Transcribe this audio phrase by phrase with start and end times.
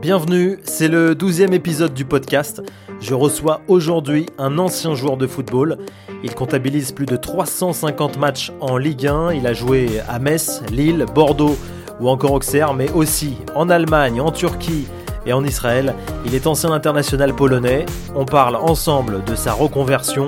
[0.00, 2.62] Bienvenue, c'est le douzième épisode du podcast.
[3.00, 5.78] Je reçois aujourd'hui un ancien joueur de football.
[6.22, 9.32] Il comptabilise plus de 350 matchs en Ligue 1.
[9.32, 11.56] Il a joué à Metz, Lille, Bordeaux
[11.98, 14.86] ou encore Auxerre, mais aussi en Allemagne, en Turquie
[15.24, 15.94] et en Israël.
[16.26, 17.86] Il est ancien international polonais.
[18.14, 20.26] On parle ensemble de sa reconversion,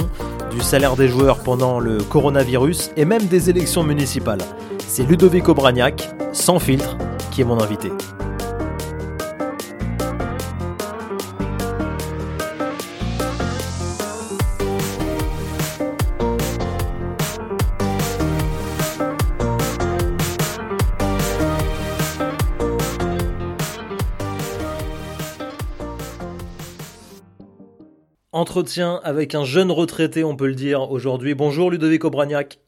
[0.50, 4.40] du salaire des joueurs pendant le coronavirus et même des élections municipales.
[4.78, 6.96] C'est Ludovic Obraniak, sans filtre,
[7.30, 7.90] qui est mon invité.
[28.38, 31.34] Entretien avec un jeune retraité, on peut le dire aujourd'hui.
[31.34, 32.60] Bonjour Ludovic Obraniak.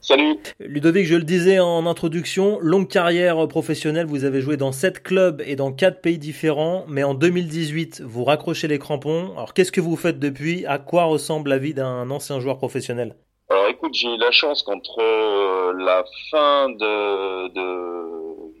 [0.00, 0.38] Salut.
[0.58, 5.42] Ludovic, je le disais en introduction, longue carrière professionnelle, vous avez joué dans sept clubs
[5.44, 9.32] et dans quatre pays différents, mais en 2018, vous raccrochez les crampons.
[9.32, 10.64] Alors qu'est-ce que vous faites depuis?
[10.64, 13.14] À quoi ressemble la vie d'un ancien joueur professionnel?
[13.50, 18.54] Alors écoute, j'ai eu la chance qu'entre euh, la fin de, de,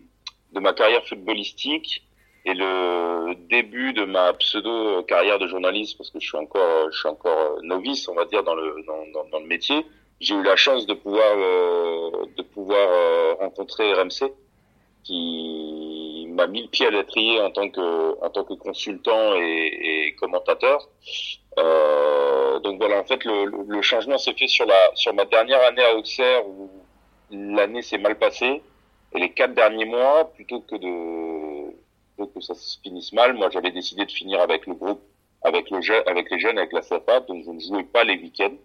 [0.52, 2.02] de ma carrière footballistique
[2.44, 6.98] et le début de ma pseudo carrière de journaliste parce que je suis encore je
[6.98, 9.86] suis encore novice on va dire dans le dans, dans, le métier
[10.20, 14.32] j'ai eu la chance de pouvoir euh, de pouvoir euh, rencontrer RMC
[15.04, 20.06] qui m'a mis le pied à l'étrier en tant que en tant que consultant et,
[20.06, 20.88] et commentateur.
[21.58, 25.62] Euh, donc voilà en fait le, le changement s'est fait sur la sur ma dernière
[25.64, 26.70] année à Auxerre où
[27.30, 28.62] l'année s'est mal passée.
[29.14, 31.21] Et les quatre derniers mois plutôt que de
[32.26, 33.34] que ça se finisse mal.
[33.34, 35.00] Moi, j'avais décidé de finir avec le groupe,
[35.42, 38.56] avec le avec les jeunes, avec la CFA, donc je ne jouais pas les week-ends.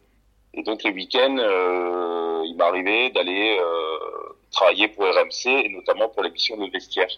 [0.53, 6.23] Et donc les week-ends, euh, il m'arrivait d'aller euh, travailler pour RMC et notamment pour
[6.23, 7.09] l'émission de vestiaire.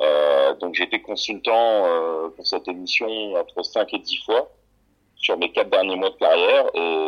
[0.00, 1.52] Euh, donc été consultant
[1.86, 4.50] euh, pour cette émission entre 5 et 10 fois
[5.16, 7.06] sur mes quatre derniers mois de carrière et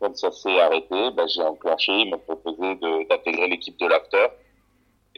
[0.00, 2.74] quand ça s'est arrêté, bah, j'ai enclenché, ils m'ont proposé
[3.10, 4.26] d'intégrer l'équipe de l'After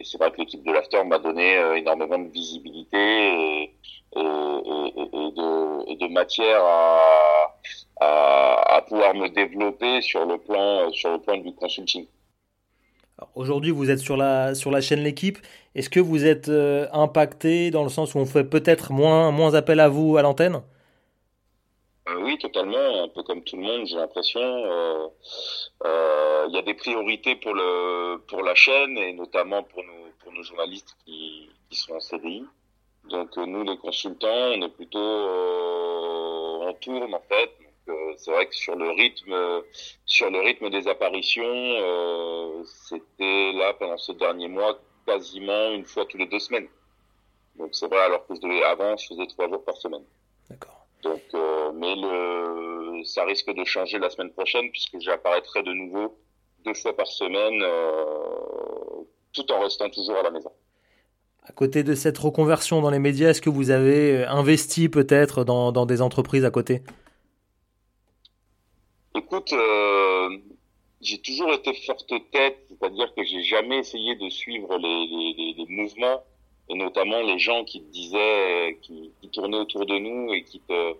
[0.04, 3.70] c'est vrai que l'équipe de l'After m'a donné euh, énormément de visibilité et,
[4.14, 7.54] de, matière à,
[8.00, 12.06] à, pouvoir me développer sur le plan, sur le plan du consulting.
[13.34, 15.38] Aujourd'hui, vous êtes sur la, sur la chaîne L'équipe.
[15.74, 19.54] Est-ce que vous êtes euh, impacté dans le sens où on fait peut-être moins, moins
[19.54, 20.56] appel à vous à l'antenne?
[20.56, 20.71] euh,
[22.08, 23.04] Oui, totalement.
[23.04, 24.40] Un peu comme tout le monde, j'ai l'impression.
[24.40, 25.08] Euh,
[25.84, 30.10] euh, il y a des priorités pour le pour la chaîne et notamment pour nos
[30.20, 32.44] pour nos journalistes qui, qui sont en CDI.
[33.04, 37.52] Donc euh, nous les consultants, on est plutôt euh, en tourne en fait.
[37.88, 39.62] Euh, c'est vrai que sur le rythme
[40.06, 46.04] sur le rythme des apparitions, euh, c'était là pendant ce dernier mois quasiment une fois
[46.06, 46.68] tous les deux semaines.
[47.56, 50.04] Donc c'est vrai alors que je devais avant je faisais trois jours par semaine.
[51.02, 51.22] Donc
[51.74, 56.16] mais le ça risque de changer la semaine prochaine puisque j'apparaîtrai de nouveau
[56.64, 60.50] deux fois par semaine, euh, tout en restant toujours à la maison.
[61.44, 65.72] À côté de cette reconversion dans les médias, est-ce que vous avez investi peut-être dans,
[65.72, 66.82] dans, des entreprises à côté?
[69.16, 70.38] Écoute, euh,
[71.00, 75.66] j'ai toujours été forte tête, c'est-à-dire que j'ai jamais essayé de suivre les, les, les,
[75.68, 76.22] mouvements
[76.72, 80.60] et notamment les gens qui te disaient, qui, qui tournaient autour de nous et qui
[80.60, 80.94] te,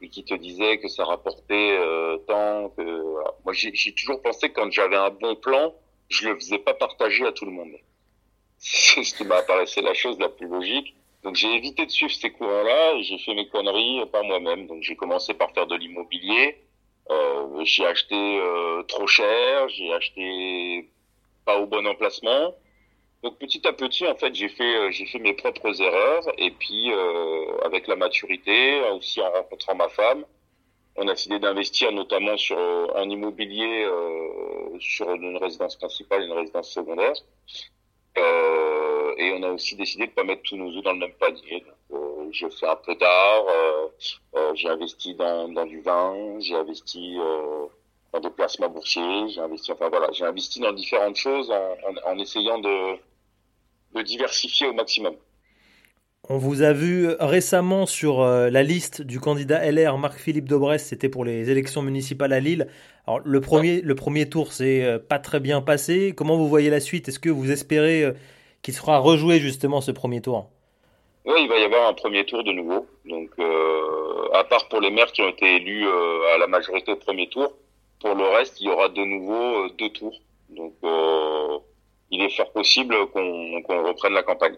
[0.00, 3.34] et qui te disait que ça rapportait euh, tant que voilà.
[3.44, 5.74] moi j'ai toujours pensé que quand j'avais un bon plan
[6.08, 7.74] je le faisais pas partager à tout le monde.
[8.58, 10.94] C'est ce qui m'a apparaissé la chose la plus logique.
[11.24, 14.68] Donc j'ai évité de suivre ces courants là et j'ai fait mes conneries par moi-même.
[14.68, 16.64] Donc j'ai commencé par faire de l'immobilier.
[17.10, 19.68] Euh, j'ai acheté euh, trop cher.
[19.68, 20.88] J'ai acheté
[21.44, 22.54] pas au bon emplacement
[23.22, 26.52] donc petit à petit, en fait, j'ai fait euh, j'ai fait mes propres erreurs et
[26.52, 30.24] puis euh, avec la maturité, aussi en rencontrant ma femme,
[30.96, 36.32] on a décidé d'investir notamment sur en immobilier euh, sur une résidence principale et une
[36.32, 37.14] résidence secondaire.
[38.18, 41.14] Euh, et on a aussi décidé de pas mettre tous nos œufs dans le même
[41.14, 41.64] panier.
[41.92, 43.44] Euh, j'ai fait un peu d'art,
[44.54, 47.16] j'ai investi dans, dans du vin, j'ai investi
[48.12, 52.18] dans des placements boursiers, j'ai investi, enfin voilà, j'ai investi dans différentes choses en, en
[52.18, 52.98] essayant de,
[53.94, 55.14] de diversifier au maximum.
[56.28, 61.08] On vous a vu récemment sur euh, la liste du candidat LR Marc-Philippe Daubresse, c'était
[61.08, 62.68] pour les élections municipales à Lille.
[63.08, 66.12] Alors le premier, le premier tour s'est euh, pas très bien passé.
[66.14, 67.08] Comment vous voyez la suite?
[67.08, 68.12] Est-ce que vous espérez euh,
[68.60, 70.50] qu'il sera rejoué justement ce premier tour?
[71.24, 72.86] Oui, il va y avoir un premier tour de nouveau.
[73.06, 76.96] Donc euh, à part pour les maires qui ont été élus à la majorité au
[76.96, 77.50] premier tour,
[78.02, 80.20] pour le reste, il y aura de nouveau deux tours.
[80.50, 80.74] Donc
[82.46, 84.56] possible qu'on qu reprenne la campagne.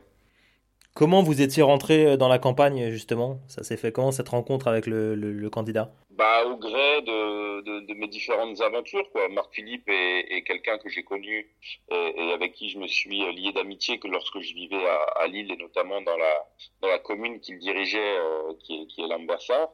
[0.94, 3.38] Comment vous étiez rentré dans la campagne justement?
[3.46, 5.92] Ça s'est fait comment cette rencontre avec le, le, candidat?
[6.10, 9.28] Bah au gré de, de, de, mes différentes aventures quoi.
[9.28, 11.48] Marc Philippe est, est quelqu'un que j'ai connu
[11.90, 15.26] et, et, avec qui je me suis lié d'amitié que lorsque je vivais à, à,
[15.28, 16.48] Lille et notamment dans la
[16.82, 19.68] dans la commune qu'il dirigeait euh, qui est qui est l'ambassade.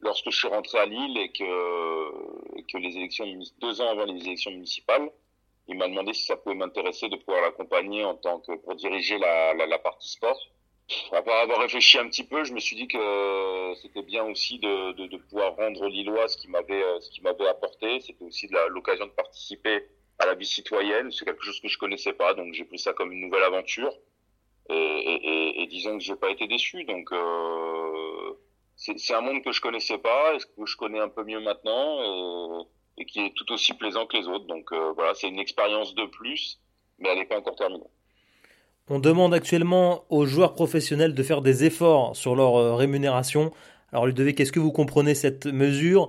[0.00, 3.26] Lorsque je suis rentré à Lille et que et que les élections
[3.60, 5.10] deux ans avant les élections municipales,
[5.68, 9.18] il m'a demandé si ça pouvait m'intéresser de pouvoir l'accompagner en tant que pour diriger
[9.18, 10.38] la, la, la partie sport
[11.12, 14.92] après avoir réfléchi un petit peu, je me suis dit que c'était bien aussi de,
[14.92, 18.00] de, de, pouvoir rendre Lillois ce qui m'avait euh, ce qui m'avait apporté.
[18.00, 19.84] C'était aussi l'occasion de participer
[20.20, 21.10] à la vie citoyenne.
[21.10, 23.92] C'est quelque chose que je connaissais pas, donc j'ai pris ça comme une nouvelle aventure.
[24.68, 26.84] Et, et, et, disons que j'ai pas été déçu.
[26.84, 28.34] Donc euh,
[28.76, 32.66] c'est un monde que je connaissais pas, que je connais un peu mieux maintenant, et,
[33.04, 34.46] qui est tout aussi plaisant que les autres.
[34.46, 36.60] Donc euh, voilà, c'est une expérience de plus,
[36.98, 37.84] mais elle n'est pas encore terminée.
[38.88, 43.52] On demande actuellement aux joueurs professionnels de faire des efforts sur leur euh, rémunération.
[43.92, 46.08] Alors Ludovic, est-ce que vous comprenez cette mesure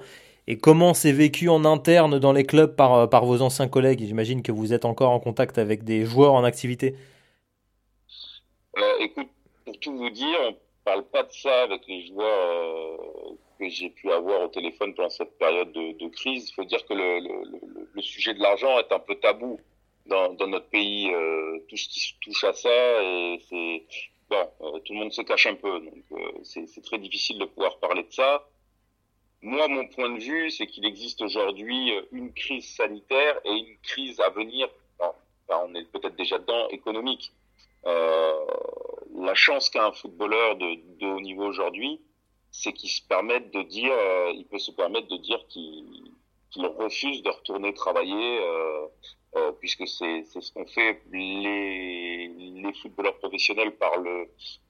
[0.50, 4.06] et comment c'est vécu en interne dans les clubs par, euh, par vos anciens collègues?
[4.06, 6.96] J'imagine que vous êtes encore en contact avec des joueurs en activité.
[8.78, 9.28] Euh, écoute,
[9.66, 10.38] pour tout vous dire,
[10.88, 12.98] parle pas de ça avec les joueurs
[13.60, 16.50] que j'ai pu avoir au téléphone pendant cette période de, crise.
[16.50, 19.60] Il faut dire que le, sujet de l'argent est un peu tabou
[20.06, 23.84] dans, notre pays euh, tout ce qui touche à ça et c'est
[24.30, 27.46] bon euh, tout le monde se cache un peu donc euh, c'est très difficile de
[27.46, 28.48] pouvoir parler de ça.
[29.42, 34.22] Moi mon point de vue c'est qu'il existe aujourd'hui une crise sanitaire et une crise
[34.22, 34.70] à venir.
[35.50, 37.32] On est peut-être déjà dedans économique.
[37.86, 38.46] Euh,
[39.18, 42.02] la chance qu'a un footballeur de, de haut niveau aujourd'hui
[42.52, 43.94] c'est qu'il se permette de dire
[44.34, 46.12] il peut se permettre de dire qu'il
[46.52, 48.88] qu'il refuse de retourner travailler euh,
[49.36, 54.30] euh, puisque c'est ce qu'ont fait les, les footballeurs professionnels par le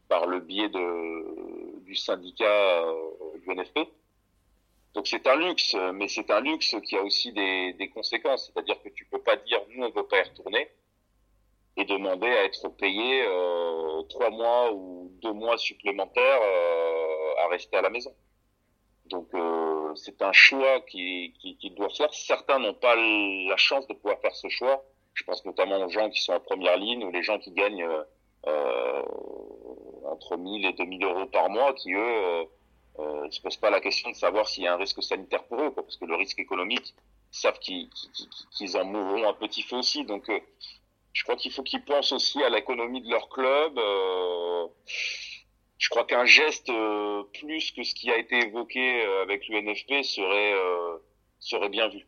[0.09, 3.79] par le biais de du syndicat euh, du NFP.
[4.93, 8.47] Donc c'est un luxe, mais c'est un luxe qui a aussi des, des conséquences.
[8.47, 10.69] C'est-à-dire que tu peux pas dire nous on veut pas y retourner
[11.77, 17.77] et demander à être payé euh, trois mois ou deux mois supplémentaires euh, à rester
[17.77, 18.13] à la maison.
[19.05, 22.13] Donc euh, c'est un choix qui, qui, qui doit faire.
[22.13, 24.83] Certains n'ont pas la chance de pouvoir faire ce choix.
[25.13, 27.83] Je pense notamment aux gens qui sont en première ligne ou les gens qui gagnent
[27.83, 28.03] euh,
[28.47, 29.03] euh
[30.05, 32.45] entre 1000 et 2000 euros par mois, qui eux euh,
[32.99, 35.61] euh, se posent pas la question de savoir s'il y a un risque sanitaire pour
[35.61, 36.95] eux, parce que le risque économique,
[37.29, 37.89] savent qu'ils
[38.77, 40.05] en mourront un petit feu aussi.
[40.05, 40.31] Donc
[41.17, 43.71] je crois qu'il faut qu'ils pensent aussi à l'économie de leur club.
[43.79, 44.67] Euh,
[45.79, 50.03] je crois qu'un geste euh, plus que ce qui a été évoqué euh, avec l'UNFP
[50.03, 50.53] serait
[51.39, 52.05] serait bien vu.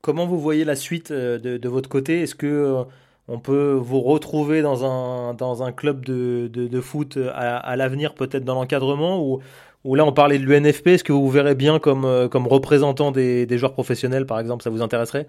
[0.00, 2.22] Comment vous voyez la suite de, de votre côté?
[2.22, 2.84] Est-ce que
[3.26, 7.74] on peut vous retrouver dans un, dans un club de, de, de foot à, à
[7.74, 9.20] l'avenir, peut-être dans l'encadrement?
[9.24, 9.42] Ou,
[9.82, 13.10] ou là on parlait de l'UNFP, est-ce que vous vous verrez bien comme, comme représentant
[13.10, 14.62] des, des joueurs professionnels par exemple?
[14.62, 15.26] Ça vous intéresserait?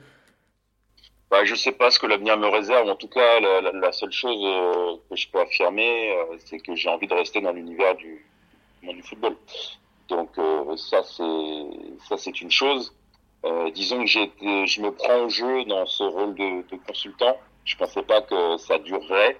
[1.33, 2.87] Bah, je sais pas ce que l'avenir me réserve.
[2.87, 6.59] En tout cas, la, la, la seule chose euh, que je peux affirmer, euh, c'est
[6.59, 8.23] que j'ai envie de rester dans l'univers du
[8.83, 9.35] monde du football.
[10.09, 11.63] Donc euh, ça, c'est
[12.07, 12.95] ça, c'est une chose.
[13.73, 14.31] disons que j'ai
[14.73, 17.35] je me prends au jeu dans ce rôle de, de consultant.
[17.65, 19.35] Je pensais pas que ça durerait.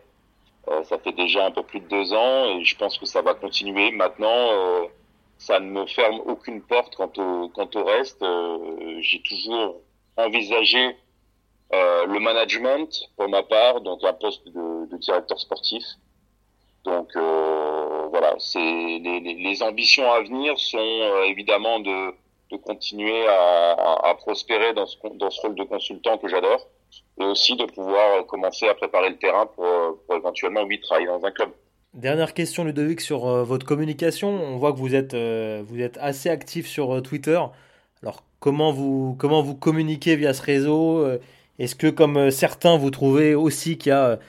[0.90, 3.36] ça fait déjà un peu plus de deux ans et je pense que ça va
[3.36, 3.92] continuer.
[3.92, 4.44] Maintenant,
[5.38, 8.26] ça ne me ferme aucune porte quant au quant au reste.
[9.02, 9.76] j'ai toujours
[10.18, 10.96] envisagé
[11.74, 15.84] euh, le management, pour ma part, donc un poste de, directeur sportif.
[16.84, 22.14] Donc euh, voilà, c'est les, ambitions à venir sont euh, évidemment de,
[22.64, 26.68] continuer à, prospérer dans ce, dans ce rôle de consultant que j'adore,
[27.20, 29.66] et aussi de pouvoir commencer à préparer le terrain pour,
[30.06, 31.50] pour éventuellement oui travailler dans un club.
[31.96, 34.30] Dernière question Ludovic sur votre communication.
[34.30, 37.40] On voit que vous êtes vous êtes assez actif sur Twitter.
[38.04, 41.20] Alors comment vous comment vous communiquez via ce réseau
[41.60, 44.20] est-ce que, comme euh, certains, vous trouvez aussi qu'il y a,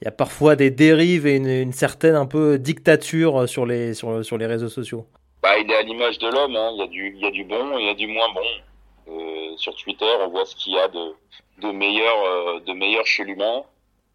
[0.00, 3.94] il y a parfois des dérives et une, certaine un peu dictature euh, sur les,
[3.94, 5.06] sur, les réseaux sociaux?
[5.42, 6.56] Bah, Il est à l'image de l'homme.
[6.56, 6.72] Hein.
[6.74, 8.28] Il, y a du, il y a du bon et il y a du moins
[8.34, 9.12] bon.
[9.12, 11.14] Euh, sur Twitter, on voit ce qu'il y a de,
[11.62, 13.62] de, meilleur, euh, de meilleur chez l'humain.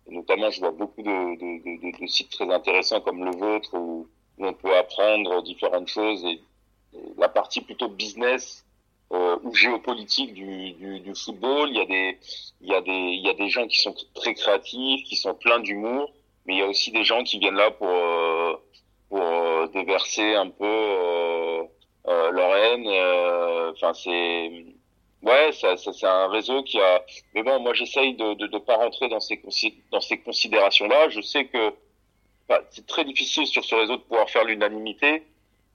[0.07, 4.07] Notamment, je vois beaucoup de, de, de, sites très intéressants comme le vôtre où,
[4.41, 6.23] on peut apprendre différentes choses.
[6.23, 6.39] Et
[7.17, 8.65] la partie plutôt business
[9.11, 11.69] euh, ou géopolitique du, du, du, football.
[11.69, 12.17] Il y a des,
[12.61, 15.33] il y a des, il y a des gens qui sont très créatifs, qui sont
[15.33, 16.11] pleins d'humour,
[16.45, 18.55] mais il y a aussi des gens qui viennent là pour euh,
[19.09, 21.63] pour euh, déverser un peu euh,
[22.07, 22.87] euh leur haine.
[23.73, 24.65] Enfin, c'est
[25.23, 27.03] ouais, ça, ça c'est un réseau qui a.
[27.33, 29.41] Mais bon, moi, j'essaye de, de de pas rentrer dans ces
[29.91, 31.09] dans ces considérations-là.
[31.09, 31.73] Je sais que
[32.71, 35.23] c'est très difficile sur ce réseau de pouvoir faire l'unanimité.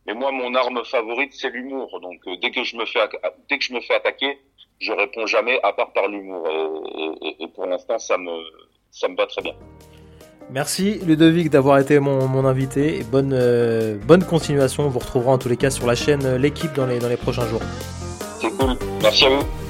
[0.06, 1.98] Mais moi, mon arme favorite, c'est l'humour.
[2.00, 3.00] Donc, euh, dès que je me fais,
[3.48, 4.38] dès que je me fais attaquer,
[4.80, 6.46] je réponds jamais à part par l'humour.
[7.40, 8.30] Et, pour l'instant, ça me,
[8.90, 9.54] ça me va très bien.
[10.50, 14.84] Merci Ludovic d'avoir été mon, mon, invité et bonne, euh, bonne continuation.
[14.84, 17.16] On vous retrouvera en tous les cas sur la chaîne L'équipe dans les, dans les
[17.16, 17.62] prochains jours.
[18.40, 18.76] C'est cool.
[19.02, 19.63] Merci à vous.